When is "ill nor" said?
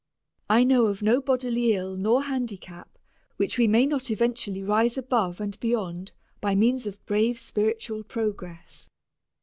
1.73-2.23